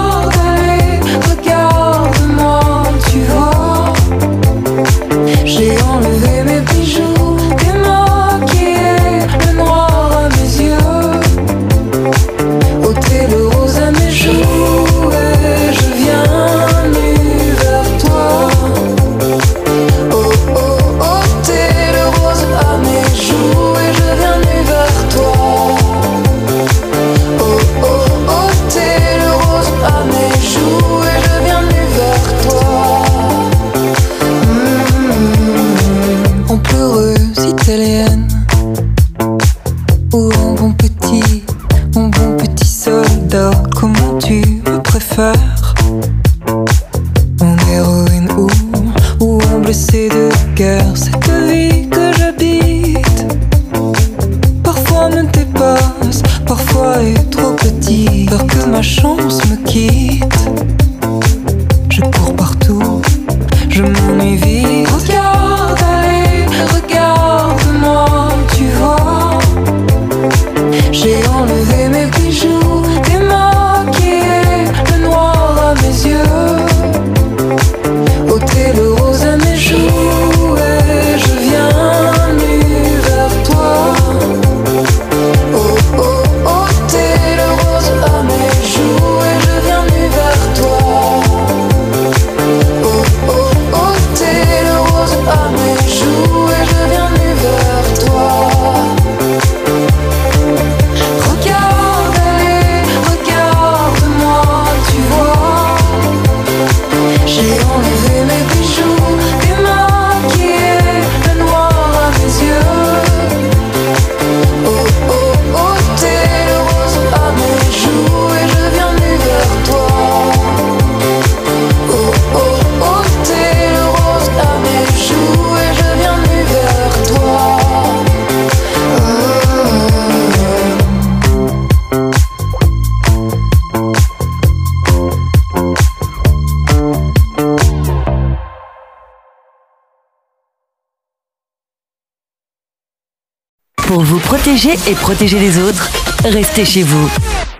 protéger 144.62 144.90
et 144.90 144.94
protéger 144.94 145.38
les 145.40 145.58
autres, 145.58 145.90
restez 146.24 146.64
chez 146.64 146.82
vous. 146.84 147.10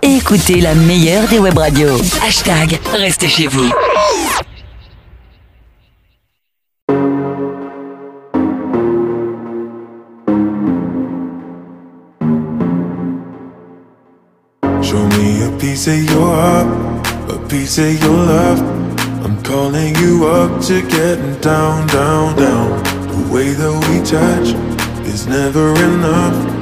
Et 0.03 0.17
écoutez 0.17 0.61
la 0.61 0.75
meilleure 0.75 1.27
des 1.29 1.39
web 1.41 1.59
radios. 1.59 1.99
Hashtag 2.25 2.79
Restez 2.93 3.29
chez 3.29 3.49
vous. 3.49 3.71
Show 14.81 15.07
me 15.19 15.43
a 15.45 15.51
piece 15.59 15.89
of 15.89 16.05
your 16.09 16.27
heart, 16.27 16.69
a 17.29 17.49
piece 17.49 17.79
of 17.79 18.01
your 18.01 18.17
love. 18.17 18.61
I'm 19.25 19.43
calling 19.43 19.97
you 19.97 20.27
up 20.27 20.61
to 20.67 20.83
getting 20.83 21.35
down, 21.41 21.85
down, 21.89 22.37
down. 22.37 22.83
The 23.09 23.33
way 23.33 23.55
that 23.55 23.73
we 23.89 24.01
touch 24.05 24.55
is 25.05 25.27
never 25.27 25.75
enough. 25.83 26.62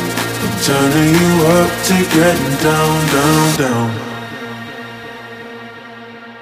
turning 0.65 1.13
you 1.21 1.31
up 1.57 1.71
to 1.87 1.95
getting 2.15 2.55
down, 2.65 2.97
down, 3.15 3.47
down. 3.61 3.89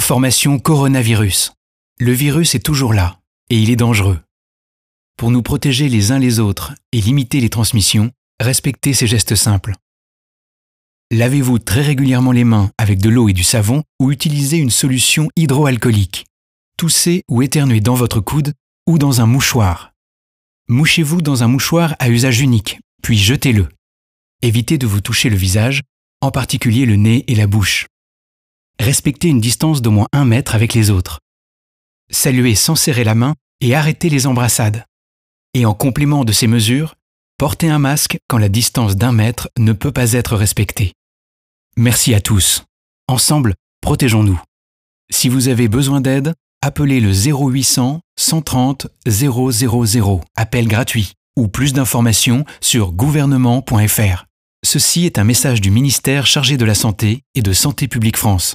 Information 0.07 0.61
coronavirus. 0.61 1.55
Le 1.99 2.13
virus 2.13 2.55
est 2.55 2.65
toujours 2.65 2.95
là 2.95 3.19
et 3.51 3.59
il 3.59 3.71
est 3.71 3.75
dangereux. 3.75 4.21
Pour 5.19 5.33
nous 5.33 5.43
protéger 5.43 5.89
les 5.89 6.13
uns 6.13 6.21
les 6.21 6.39
autres 6.39 6.75
et 6.93 7.01
limiter 7.01 7.41
les 7.41 7.51
transmissions, 7.51 8.13
respectez 8.39 8.95
ces 8.95 9.09
gestes 9.09 9.35
simples. 9.35 9.75
Lavez-vous 11.11 11.59
très 11.59 11.83
régulièrement 11.83 12.31
les 12.31 12.45
mains 12.45 12.71
avec 12.79 13.01
de 13.01 13.09
l'eau 13.09 13.29
et 13.29 13.33
du 13.33 13.43
savon 13.43 13.83
ou 13.99 14.13
utilisez 14.13 14.59
une 14.59 14.71
solution 14.71 15.29
hydroalcoolique. 15.35 16.25
Toussez 16.79 17.25
ou 17.29 17.43
éternuez 17.43 17.81
dans 17.81 17.97
votre 17.97 18.21
coude 18.21 18.53
ou 18.87 18.99
dans 18.99 19.21
un 19.21 19.27
mouchoir. 19.27 19.91
Mouchez-vous 20.69 21.21
dans 21.21 21.43
un 21.43 21.49
mouchoir 21.49 21.97
à 21.99 22.11
usage 22.11 22.41
unique, 22.41 22.79
puis 23.03 23.19
jetez-le. 23.19 23.71
Évitez 24.41 24.79
de 24.79 24.87
vous 24.87 25.01
toucher 25.01 25.31
le 25.31 25.37
visage, 25.37 25.83
en 26.21 26.31
particulier 26.31 26.87
le 26.87 26.95
nez 26.95 27.25
et 27.27 27.35
la 27.35 27.49
bouche. 27.49 27.89
Respectez 28.79 29.29
une 29.29 29.41
distance 29.41 29.83
d'au 29.83 29.91
moins 29.91 30.09
un 30.13 30.25
mètre 30.25 30.55
avec 30.55 30.75
les 30.75 30.91
autres. 30.91 31.21
Saluez 32.11 32.55
sans 32.55 32.77
serrer 32.77 33.05
la 33.05 33.15
main 33.15 33.35
et 33.61 33.75
arrêtez 33.75 34.09
les 34.09 34.27
embrassades. 34.27 34.85
Et 35.55 35.67
en 35.67 35.75
complément 35.75 36.25
de 36.25 36.33
ces 36.33 36.47
mesures, 36.47 36.95
portez 37.39 37.69
un 37.69 37.79
masque 37.79 38.19
quand 38.29 38.39
la 38.39 38.49
distance 38.49 38.97
d'un 38.97 39.13
mètre 39.13 39.49
ne 39.59 39.73
peut 39.73 39.93
pas 39.93 40.13
être 40.13 40.37
respectée. 40.37 40.93
Merci 41.77 42.15
à 42.15 42.21
tous. 42.21 42.65
Ensemble, 43.09 43.55
protégeons-nous. 43.81 44.41
Si 45.11 45.29
vous 45.29 45.49
avez 45.49 45.69
besoin 45.69 46.01
d'aide, 46.01 46.35
appelez 46.63 47.01
le 47.01 47.13
0800 47.13 48.01
130 48.19 48.87
000, 49.07 50.23
appel 50.37 50.69
gratuit, 50.69 51.13
ou 51.37 51.49
plus 51.49 51.73
d'informations 51.73 52.45
sur 52.61 52.93
gouvernement.fr. 52.93 54.25
Ceci 54.65 55.05
est 55.05 55.19
un 55.19 55.25
message 55.25 55.61
du 55.61 55.71
ministère 55.71 56.27
chargé 56.27 56.57
de 56.57 56.65
la 56.65 56.75
Santé 56.75 57.23
et 57.35 57.43
de 57.43 57.53
Santé 57.53 57.89
publique 57.89 58.17
France. 58.17 58.55